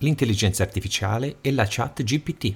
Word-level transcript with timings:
L'intelligenza 0.00 0.62
artificiale 0.62 1.38
e 1.40 1.50
la 1.50 1.66
chat 1.68 2.04
GPT. 2.04 2.54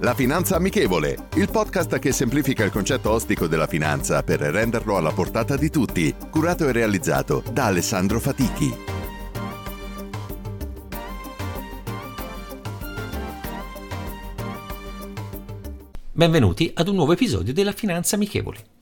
La 0.00 0.12
Finanza 0.14 0.56
Amichevole, 0.56 1.28
il 1.36 1.48
podcast 1.50 1.98
che 1.98 2.12
semplifica 2.12 2.62
il 2.62 2.70
concetto 2.70 3.10
ostico 3.10 3.46
della 3.46 3.66
finanza 3.66 4.22
per 4.22 4.40
renderlo 4.40 4.98
alla 4.98 5.12
portata 5.12 5.56
di 5.56 5.70
tutti, 5.70 6.14
curato 6.30 6.68
e 6.68 6.72
realizzato 6.72 7.42
da 7.50 7.66
Alessandro 7.66 8.20
Fatichi. 8.20 8.74
Benvenuti 16.12 16.70
ad 16.74 16.88
un 16.88 16.96
nuovo 16.96 17.12
episodio 17.12 17.54
della 17.54 17.72
Finanza 17.72 18.16
Amichevole. 18.16 18.79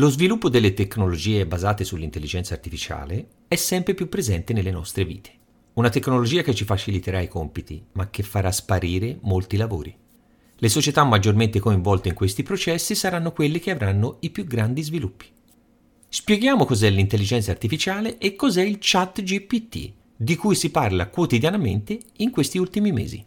Lo 0.00 0.08
sviluppo 0.08 0.48
delle 0.48 0.72
tecnologie 0.72 1.44
basate 1.44 1.84
sull'intelligenza 1.84 2.54
artificiale 2.54 3.26
è 3.46 3.54
sempre 3.56 3.92
più 3.92 4.08
presente 4.08 4.54
nelle 4.54 4.70
nostre 4.70 5.04
vite. 5.04 5.30
Una 5.74 5.90
tecnologia 5.90 6.40
che 6.40 6.54
ci 6.54 6.64
faciliterà 6.64 7.20
i 7.20 7.28
compiti, 7.28 7.84
ma 7.92 8.08
che 8.08 8.22
farà 8.22 8.50
sparire 8.50 9.18
molti 9.20 9.58
lavori. 9.58 9.94
Le 10.56 10.68
società 10.70 11.04
maggiormente 11.04 11.58
coinvolte 11.58 12.08
in 12.08 12.14
questi 12.14 12.42
processi 12.42 12.94
saranno 12.94 13.32
quelle 13.32 13.58
che 13.58 13.72
avranno 13.72 14.16
i 14.20 14.30
più 14.30 14.46
grandi 14.46 14.82
sviluppi. 14.82 15.26
Spieghiamo 16.08 16.64
cos'è 16.64 16.88
l'intelligenza 16.88 17.50
artificiale 17.50 18.16
e 18.16 18.36
cos'è 18.36 18.62
il 18.62 18.78
chat 18.80 19.20
GPT, 19.20 19.92
di 20.16 20.36
cui 20.36 20.54
si 20.54 20.70
parla 20.70 21.08
quotidianamente 21.08 22.00
in 22.16 22.30
questi 22.30 22.56
ultimi 22.56 22.90
mesi. 22.90 23.22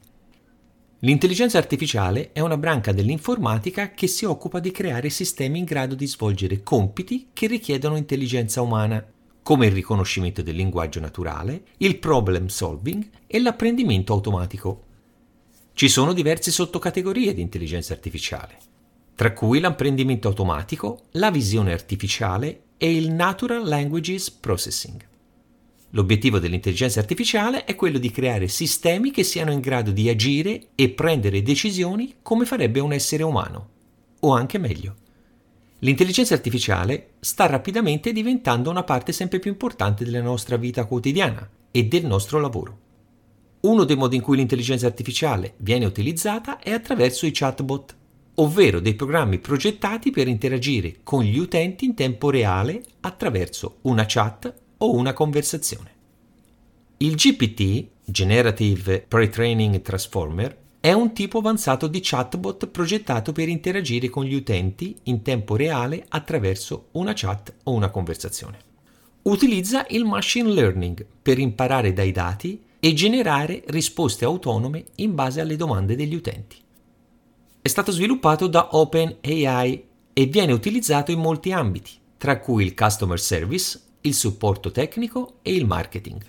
L'intelligenza 1.03 1.57
artificiale 1.57 2.31
è 2.31 2.39
una 2.39 2.57
branca 2.57 2.93
dell'informatica 2.93 3.91
che 3.91 4.07
si 4.07 4.23
occupa 4.23 4.59
di 4.59 4.71
creare 4.71 5.09
sistemi 5.09 5.59
in 5.59 5.65
grado 5.65 5.95
di 5.95 6.07
svolgere 6.07 6.63
compiti 6.63 7.27
che 7.33 7.47
richiedono 7.47 7.97
intelligenza 7.97 8.61
umana, 8.61 9.05
come 9.43 9.65
il 9.65 9.73
riconoscimento 9.73 10.41
del 10.41 10.55
linguaggio 10.55 11.01
naturale, 11.01 11.63
il 11.79 11.97
problem 11.97 12.47
solving 12.47 13.05
e 13.27 13.41
l'apprendimento 13.41 14.13
automatico. 14.13 14.83
Ci 15.73 15.89
sono 15.89 16.13
diverse 16.13 16.51
sottocategorie 16.51 17.33
di 17.33 17.41
intelligenza 17.41 17.91
artificiale, 17.91 18.57
tra 19.13 19.33
cui 19.33 19.59
l'apprendimento 19.59 20.29
automatico, 20.29 21.07
la 21.11 21.31
visione 21.31 21.73
artificiale 21.73 22.61
e 22.77 22.95
il 22.95 23.11
Natural 23.11 23.67
Languages 23.67 24.31
Processing. 24.31 25.11
L'obiettivo 25.95 26.39
dell'intelligenza 26.39 26.99
artificiale 26.99 27.65
è 27.65 27.75
quello 27.75 27.99
di 27.99 28.09
creare 28.09 28.47
sistemi 28.47 29.11
che 29.11 29.23
siano 29.23 29.51
in 29.51 29.59
grado 29.59 29.91
di 29.91 30.09
agire 30.09 30.69
e 30.73 30.89
prendere 30.89 31.43
decisioni 31.43 32.15
come 32.23 32.45
farebbe 32.45 32.79
un 32.79 32.93
essere 32.93 33.21
umano, 33.21 33.69
o 34.21 34.33
anche 34.33 34.57
meglio. 34.57 34.95
L'intelligenza 35.79 36.33
artificiale 36.33 37.11
sta 37.19 37.45
rapidamente 37.45 38.11
diventando 38.11 38.71
una 38.71 38.83
parte 38.83 39.11
sempre 39.11 39.37
più 39.37 39.51
importante 39.51 40.03
della 40.03 40.21
nostra 40.21 40.57
vita 40.57 40.85
quotidiana 40.85 41.47
e 41.69 41.83
del 41.85 42.07
nostro 42.07 42.39
lavoro. 42.39 42.79
Uno 43.61 43.83
dei 43.83 43.95
modi 43.95 44.15
in 44.15 44.23
cui 44.23 44.37
l'intelligenza 44.37 44.87
artificiale 44.87 45.53
viene 45.57 45.85
utilizzata 45.85 46.57
è 46.57 46.71
attraverso 46.71 47.27
i 47.27 47.31
chatbot, 47.31 47.95
ovvero 48.35 48.79
dei 48.79 48.95
programmi 48.95 49.37
progettati 49.37 50.09
per 50.09 50.27
interagire 50.27 51.01
con 51.03 51.23
gli 51.23 51.37
utenti 51.37 51.85
in 51.85 51.93
tempo 51.93 52.31
reale 52.31 52.81
attraverso 53.01 53.77
una 53.81 54.05
chat 54.07 54.61
o 54.83 54.91
una 54.91 55.13
conversazione. 55.13 55.91
Il 56.97 57.15
GPT, 57.15 57.87
Generative 58.03 59.05
Pre-Training 59.07 59.81
Transformer, 59.81 60.57
è 60.81 60.91
un 60.91 61.13
tipo 61.13 61.37
avanzato 61.37 61.87
di 61.87 62.01
chatbot 62.01 62.67
progettato 62.67 63.31
per 63.31 63.47
interagire 63.47 64.09
con 64.09 64.25
gli 64.25 64.33
utenti 64.33 64.97
in 65.03 65.21
tempo 65.21 65.55
reale 65.55 66.05
attraverso 66.09 66.87
una 66.91 67.13
chat 67.15 67.53
o 67.63 67.71
una 67.71 67.89
conversazione. 67.89 68.59
Utilizza 69.21 69.85
il 69.89 70.03
machine 70.03 70.51
learning 70.51 71.05
per 71.21 71.39
imparare 71.39 71.93
dai 71.93 72.11
dati 72.11 72.61
e 72.77 72.93
generare 72.93 73.63
risposte 73.67 74.25
autonome 74.25 74.83
in 74.95 75.15
base 75.15 75.39
alle 75.39 75.55
domande 75.55 75.95
degli 75.95 76.15
utenti. 76.15 76.57
È 77.61 77.67
stato 77.69 77.93
sviluppato 77.93 78.47
da 78.47 78.75
OpenAI 78.75 79.85
e 80.11 80.25
viene 80.25 80.51
utilizzato 80.51 81.11
in 81.11 81.19
molti 81.19 81.53
ambiti, 81.53 81.91
tra 82.17 82.39
cui 82.39 82.65
il 82.65 82.73
customer 82.73 83.19
service, 83.19 83.79
il 84.05 84.13
supporto 84.13 84.69
tecnico 84.71 85.39
e 85.41 85.53
il 85.53 85.65
marketing. 85.65 86.21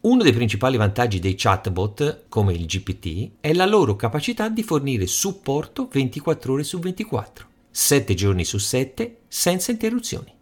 Uno 0.00 0.22
dei 0.24 0.32
principali 0.32 0.76
vantaggi 0.76 1.20
dei 1.20 1.36
chatbot, 1.36 2.24
come 2.28 2.54
il 2.54 2.66
GPT, 2.66 3.34
è 3.38 3.52
la 3.52 3.66
loro 3.66 3.94
capacità 3.94 4.48
di 4.48 4.64
fornire 4.64 5.06
supporto 5.06 5.88
24 5.88 6.52
ore 6.54 6.64
su 6.64 6.80
24, 6.80 7.46
7 7.70 8.14
giorni 8.14 8.44
su 8.44 8.58
7, 8.58 9.18
senza 9.28 9.70
interruzioni. 9.70 10.34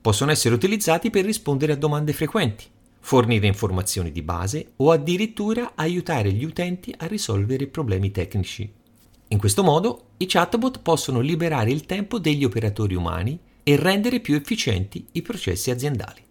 Possono 0.00 0.30
essere 0.30 0.54
utilizzati 0.54 1.10
per 1.10 1.26
rispondere 1.26 1.72
a 1.72 1.76
domande 1.76 2.14
frequenti, 2.14 2.64
fornire 3.00 3.46
informazioni 3.46 4.12
di 4.12 4.22
base 4.22 4.72
o 4.76 4.90
addirittura 4.92 5.72
aiutare 5.74 6.32
gli 6.32 6.44
utenti 6.44 6.94
a 6.96 7.04
risolvere 7.04 7.66
problemi 7.66 8.10
tecnici. 8.10 8.72
In 9.28 9.38
questo 9.38 9.62
modo 9.62 10.12
i 10.16 10.26
chatbot 10.26 10.80
possono 10.80 11.20
liberare 11.20 11.70
il 11.70 11.84
tempo 11.84 12.18
degli 12.18 12.44
operatori 12.44 12.94
umani 12.94 13.38
e 13.62 13.76
rendere 13.76 14.20
più 14.20 14.34
efficienti 14.34 15.06
i 15.12 15.22
processi 15.22 15.70
aziendali. 15.70 16.22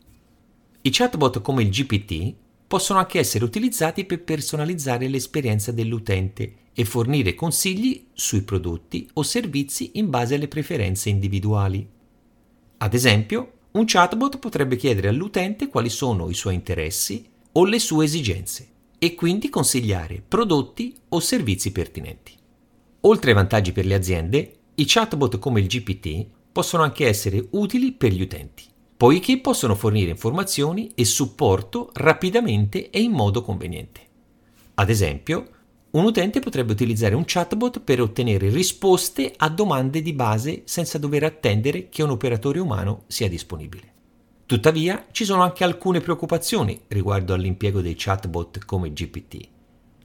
I 0.82 0.90
chatbot 0.90 1.42
come 1.42 1.64
il 1.64 1.70
GPT 1.70 2.34
possono 2.68 3.00
anche 3.00 3.20
essere 3.20 3.44
utilizzati 3.44 4.06
per 4.06 4.24
personalizzare 4.24 5.08
l'esperienza 5.08 5.72
dell'utente 5.72 6.54
e 6.74 6.86
fornire 6.86 7.34
consigli 7.34 8.06
sui 8.14 8.44
prodotti 8.44 9.10
o 9.14 9.24
servizi 9.24 9.92
in 9.96 10.10
base 10.10 10.36
alle 10.36 10.48
preferenze 10.48 11.10
individuali. 11.10 11.88
Ad 12.78 12.94
esempio, 12.94 13.54
un 13.72 13.84
chatbot 13.86 14.38
potrebbe 14.40 14.76
chiedere 14.78 15.10
all'utente 15.10 15.68
quali 15.68 15.90
sono 15.90 16.30
i 16.30 16.34
suoi 16.34 16.56
interessi 16.56 17.28
o 17.52 17.66
le 17.66 17.80
sue 17.80 18.06
esigenze 18.06 18.68
e 18.98 19.16
quindi 19.16 19.50
consigliare 19.50 20.24
prodotti 20.26 20.96
o 21.10 21.20
servizi 21.20 21.72
pertinenti. 21.72 22.34
Oltre 23.02 23.32
ai 23.32 23.36
vantaggi 23.36 23.72
per 23.72 23.86
le 23.86 23.96
aziende, 23.96 24.54
i 24.76 24.86
chatbot 24.86 25.40
come 25.40 25.60
il 25.60 25.68
GPT 25.68 26.26
possono 26.60 26.84
anche 26.84 27.08
essere 27.08 27.48
utili 27.52 27.94
per 27.94 28.12
gli 28.12 28.22
utenti, 28.22 28.66
poiché 28.98 29.40
possono 29.40 29.76
fornire 29.76 30.10
informazioni 30.10 30.92
e 30.94 31.06
supporto 31.06 31.90
rapidamente 31.94 32.90
e 32.90 33.00
in 33.00 33.14
modo 33.14 33.42
conveniente. 33.42 34.02
Ad 34.74 34.90
esempio, 34.90 35.48
un 35.92 36.04
utente 36.04 36.42
potrebbe 36.42 36.74
utilizzare 36.74 37.16
un 37.16 37.24
chatbot 37.26 37.80
per 37.80 38.02
ottenere 38.02 38.50
risposte 38.50 39.34
a 39.38 39.48
domande 39.48 40.02
di 40.02 40.12
base 40.12 40.64
senza 40.66 40.98
dover 40.98 41.24
attendere 41.24 41.88
che 41.88 42.04
un 42.04 42.10
operatore 42.10 42.60
umano 42.60 43.04
sia 43.08 43.30
disponibile. 43.30 43.94
Tuttavia, 44.46 45.06
ci 45.12 45.24
sono 45.24 45.44
anche 45.44 45.64
alcune 45.64 46.02
preoccupazioni 46.02 46.82
riguardo 46.90 47.34
all'impiego 47.34 47.80
dei 47.80 47.96
chatbot 47.96 48.66
come 48.66 48.92
GPT, 48.92 49.48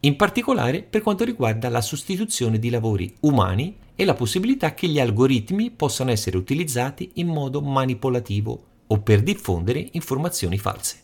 in 0.05 0.17
particolare 0.17 0.83
per 0.83 1.01
quanto 1.01 1.25
riguarda 1.25 1.71
la 1.71 1.81
sostituzione 1.81 2.59
di 2.59 2.69
lavori 2.69 3.13
umani 3.21 3.77
e 3.95 4.05
la 4.05 4.13
possibilità 4.13 4.75
che 4.75 4.87
gli 4.87 5.01
algoritmi 5.01 5.71
possano 5.71 6.11
essere 6.11 6.37
utilizzati 6.37 7.13
in 7.15 7.29
modo 7.29 7.63
manipolativo 7.63 8.65
o 8.87 8.99
per 9.01 9.23
diffondere 9.23 9.89
informazioni 9.93 10.59
false. 10.59 10.99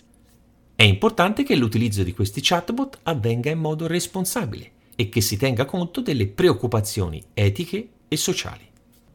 È 0.75 0.83
importante 0.83 1.45
che 1.45 1.57
l'utilizzo 1.57 2.03
di 2.03 2.13
questi 2.13 2.41
chatbot 2.43 2.99
avvenga 3.05 3.51
in 3.51 3.59
modo 3.59 3.87
responsabile 3.87 4.71
e 4.97 5.09
che 5.09 5.23
si 5.23 5.39
tenga 5.39 5.65
conto 5.65 6.03
delle 6.03 6.27
preoccupazioni 6.27 7.23
etiche 7.33 7.89
e 8.07 8.17
sociali. 8.19 8.70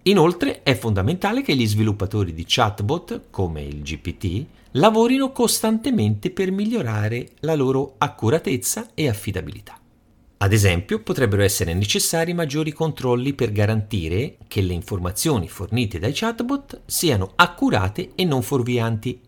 Inoltre 0.07 0.61
è 0.61 0.75
fondamentale 0.75 1.41
che 1.41 1.55
gli 1.55 1.65
sviluppatori 1.65 2.31
di 2.33 2.43
chatbot, 2.45 3.23
come 3.31 3.63
il 3.63 3.81
GPT, 3.81 4.45
lavorino 4.71 5.31
costantemente 5.31 6.29
per 6.29 6.51
migliorare 6.51 7.29
la 7.39 7.55
loro 7.55 7.95
accuratezza 7.97 8.89
e 8.93 9.09
affidabilità. 9.09 9.79
Ad 10.37 10.53
esempio, 10.53 11.01
potrebbero 11.01 11.41
essere 11.41 11.73
necessari 11.73 12.33
maggiori 12.33 12.71
controlli 12.71 13.33
per 13.33 13.51
garantire 13.51 14.37
che 14.47 14.61
le 14.61 14.73
informazioni 14.73 15.47
fornite 15.47 15.97
dai 15.97 16.11
chatbot 16.13 16.81
siano 16.85 17.31
accurate 17.35 18.11
e 18.13 18.25
non 18.25 18.43
fuorvianti 18.43 19.19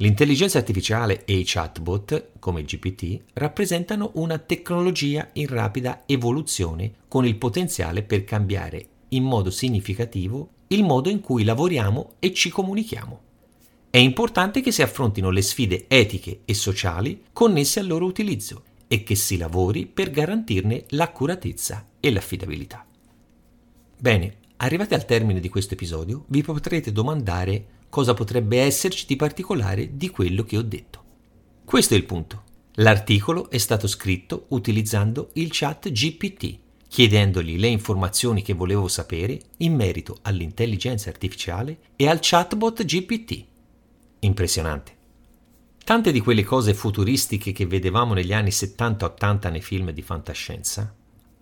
L'intelligenza 0.00 0.56
artificiale 0.56 1.26
e 1.26 1.34
i 1.34 1.42
chatbot, 1.44 2.30
come 2.38 2.60
il 2.60 2.66
GPT, 2.66 3.20
rappresentano 3.34 4.12
una 4.14 4.38
tecnologia 4.38 5.28
in 5.34 5.46
rapida 5.46 6.04
evoluzione 6.06 6.90
con 7.06 7.26
il 7.26 7.36
potenziale 7.36 8.02
per 8.02 8.24
cambiare 8.24 8.86
in 9.10 9.24
modo 9.24 9.50
significativo 9.50 10.50
il 10.68 10.84
modo 10.84 11.08
in 11.08 11.20
cui 11.20 11.44
lavoriamo 11.44 12.14
e 12.18 12.32
ci 12.32 12.50
comunichiamo. 12.50 13.20
È 13.90 13.98
importante 13.98 14.60
che 14.60 14.70
si 14.70 14.82
affrontino 14.82 15.30
le 15.30 15.42
sfide 15.42 15.86
etiche 15.88 16.42
e 16.44 16.54
sociali 16.54 17.24
connesse 17.32 17.80
al 17.80 17.88
loro 17.88 18.06
utilizzo 18.06 18.62
e 18.86 19.02
che 19.02 19.16
si 19.16 19.36
lavori 19.36 19.86
per 19.86 20.10
garantirne 20.10 20.84
l'accuratezza 20.90 21.88
e 21.98 22.10
l'affidabilità. 22.12 22.86
Bene, 23.98 24.36
arrivati 24.58 24.94
al 24.94 25.04
termine 25.04 25.40
di 25.40 25.48
questo 25.48 25.74
episodio, 25.74 26.24
vi 26.28 26.42
potrete 26.42 26.92
domandare 26.92 27.78
cosa 27.88 28.14
potrebbe 28.14 28.60
esserci 28.60 29.06
di 29.06 29.16
particolare 29.16 29.96
di 29.96 30.08
quello 30.10 30.44
che 30.44 30.56
ho 30.56 30.62
detto. 30.62 31.02
Questo 31.64 31.94
è 31.94 31.96
il 31.96 32.04
punto. 32.04 32.44
L'articolo 32.74 33.50
è 33.50 33.58
stato 33.58 33.88
scritto 33.88 34.46
utilizzando 34.48 35.30
il 35.34 35.48
chat 35.50 35.90
GPT, 35.90 36.58
chiedendogli 36.90 37.56
le 37.56 37.68
informazioni 37.68 38.42
che 38.42 38.52
volevo 38.52 38.88
sapere 38.88 39.40
in 39.58 39.76
merito 39.76 40.18
all'intelligenza 40.22 41.08
artificiale 41.08 41.78
e 41.94 42.08
al 42.08 42.18
chatbot 42.20 42.84
GPT. 42.84 43.44
Impressionante. 44.18 44.96
Tante 45.84 46.10
di 46.10 46.18
quelle 46.18 46.42
cose 46.42 46.74
futuristiche 46.74 47.52
che 47.52 47.64
vedevamo 47.64 48.12
negli 48.12 48.32
anni 48.32 48.48
70-80 48.48 49.52
nei 49.52 49.62
film 49.62 49.92
di 49.92 50.02
fantascienza, 50.02 50.92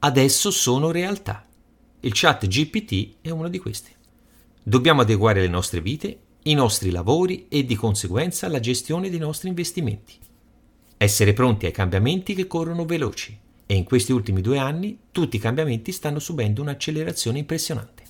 adesso 0.00 0.50
sono 0.50 0.90
realtà. 0.90 1.46
Il 2.00 2.12
chat 2.14 2.46
GPT 2.46 3.16
è 3.22 3.30
uno 3.30 3.48
di 3.48 3.58
questi. 3.58 3.90
Dobbiamo 4.62 5.00
adeguare 5.00 5.40
le 5.40 5.48
nostre 5.48 5.80
vite, 5.80 6.18
i 6.42 6.52
nostri 6.52 6.90
lavori 6.90 7.46
e 7.48 7.64
di 7.64 7.74
conseguenza 7.74 8.48
la 8.48 8.60
gestione 8.60 9.08
dei 9.08 9.18
nostri 9.18 9.48
investimenti. 9.48 10.12
Essere 10.98 11.32
pronti 11.32 11.64
ai 11.64 11.72
cambiamenti 11.72 12.34
che 12.34 12.46
corrono 12.46 12.84
veloci 12.84 13.46
e 13.70 13.75
in 13.75 13.85
questi 13.85 14.12
ultimi 14.12 14.41
due 14.41 14.56
anni 14.56 14.99
tutti 15.12 15.37
i 15.37 15.38
cambiamenti 15.38 15.93
stanno 15.93 16.19
subendo 16.20 16.62
un'accelerazione 16.62 17.38
impressionante. 17.38 18.03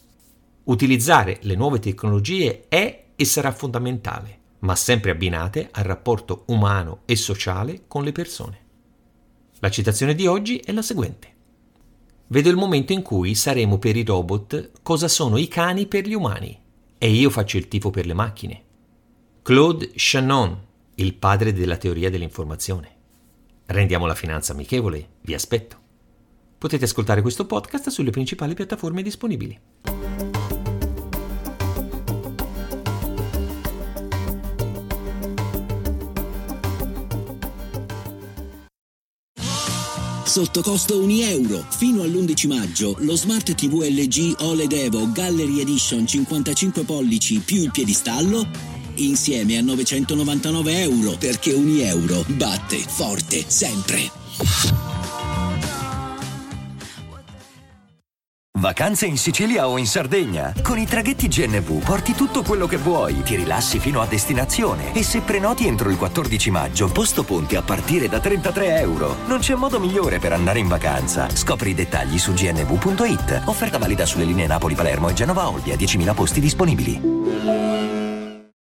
Utilizzare 0.64 1.38
le 1.42 1.56
nuove 1.56 1.80
tecnologie 1.80 2.66
è 2.68 3.06
e 3.16 3.24
sarà 3.24 3.50
fondamentale, 3.50 4.38
ma 4.60 4.76
sempre 4.76 5.10
abbinate 5.10 5.70
al 5.72 5.82
rapporto 5.82 6.44
umano 6.46 7.00
e 7.06 7.16
sociale 7.16 7.86
con 7.88 8.04
le 8.04 8.12
persone. 8.12 8.60
La 9.58 9.68
citazione 9.68 10.14
di 10.14 10.28
oggi 10.28 10.58
è 10.58 10.70
la 10.70 10.82
seguente. 10.82 11.34
Vedo 12.28 12.50
il 12.50 12.56
momento 12.56 12.92
in 12.92 13.02
cui 13.02 13.34
saremo 13.34 13.78
per 13.78 13.96
i 13.96 14.04
robot 14.04 14.70
cosa 14.82 15.08
sono 15.08 15.38
i 15.38 15.48
cani 15.48 15.86
per 15.88 16.06
gli 16.06 16.14
umani 16.14 16.56
e 16.98 17.10
io 17.10 17.30
faccio 17.30 17.56
il 17.56 17.66
tifo 17.66 17.90
per 17.90 18.06
le 18.06 18.14
macchine. 18.14 18.62
Claude 19.42 19.90
Shannon, 19.96 20.56
il 20.94 21.14
padre 21.14 21.52
della 21.52 21.76
teoria 21.76 22.10
dell'informazione. 22.10 22.97
Rendiamo 23.70 24.06
la 24.06 24.14
finanza 24.14 24.54
amichevole, 24.54 25.08
vi 25.20 25.34
aspetto. 25.34 25.76
Potete 26.56 26.86
ascoltare 26.86 27.20
questo 27.20 27.44
podcast 27.44 27.90
sulle 27.90 28.08
principali 28.08 28.54
piattaforme 28.54 29.02
disponibili. 29.02 29.60
Sotto 40.24 40.62
costo 40.62 41.02
1 41.02 41.12
euro. 41.24 41.62
Fino 41.68 42.02
all'11 42.02 42.46
maggio 42.46 42.96
lo 43.00 43.16
Smart 43.16 43.54
TV 43.54 43.82
LG 43.82 44.36
OLED 44.38 44.72
Evo 44.72 45.12
Gallery 45.12 45.60
Edition 45.60 46.06
55 46.06 46.84
pollici 46.84 47.40
più 47.40 47.60
il 47.60 47.70
piedistallo 47.70 48.77
insieme 49.04 49.58
a 49.58 49.62
999 49.62 50.80
euro 50.80 51.16
perché 51.18 51.52
ogni 51.54 51.82
euro 51.82 52.24
batte 52.28 52.78
forte 52.78 53.44
sempre. 53.46 54.10
Vacanze 58.58 59.06
in 59.06 59.16
Sicilia 59.16 59.68
o 59.68 59.78
in 59.78 59.86
Sardegna? 59.86 60.52
Con 60.62 60.78
i 60.78 60.84
traghetti 60.84 61.28
GNV 61.28 61.80
porti 61.84 62.12
tutto 62.12 62.42
quello 62.42 62.66
che 62.66 62.76
vuoi, 62.76 63.22
ti 63.22 63.36
rilassi 63.36 63.78
fino 63.78 64.00
a 64.00 64.06
destinazione 64.06 64.92
e 64.94 65.04
se 65.04 65.20
prenoti 65.20 65.68
entro 65.68 65.90
il 65.90 65.96
14 65.96 66.50
maggio, 66.50 66.88
posto 66.88 67.22
ponti 67.22 67.54
a 67.54 67.62
partire 67.62 68.08
da 68.08 68.18
33 68.18 68.80
euro. 68.80 69.18
Non 69.28 69.38
c'è 69.38 69.54
modo 69.54 69.78
migliore 69.78 70.18
per 70.18 70.32
andare 70.32 70.58
in 70.58 70.66
vacanza. 70.66 71.28
Scopri 71.30 71.70
i 71.70 71.74
dettagli 71.74 72.18
su 72.18 72.32
gnv.it. 72.32 73.42
Offerta 73.44 73.78
valida 73.78 74.04
sulle 74.04 74.24
linee 74.24 74.48
Napoli-Palermo 74.48 75.08
e 75.08 75.12
Genova-Olbia, 75.12 75.76
10.000 75.76 76.14
posti 76.14 76.40
disponibili. 76.40 77.77